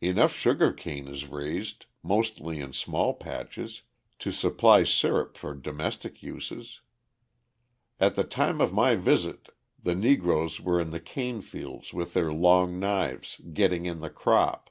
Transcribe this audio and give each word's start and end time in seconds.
Enough 0.00 0.32
sugar 0.34 0.72
cane 0.72 1.06
is 1.06 1.28
raised, 1.28 1.86
mostly 2.02 2.58
in 2.58 2.72
small 2.72 3.14
patches, 3.14 3.82
to 4.18 4.32
supply 4.32 4.82
syrup 4.82 5.36
for 5.38 5.54
domestic 5.54 6.20
uses. 6.20 6.80
At 8.00 8.16
the 8.16 8.24
time 8.24 8.60
of 8.60 8.72
my 8.72 8.96
visit 8.96 9.50
the 9.80 9.94
Negroes 9.94 10.60
were 10.60 10.80
in 10.80 10.90
the 10.90 10.98
cane 10.98 11.40
fields 11.42 11.94
with 11.94 12.12
their 12.14 12.32
long 12.32 12.80
knives, 12.80 13.40
getting 13.52 13.86
in 13.86 14.00
the 14.00 14.10
crop. 14.10 14.68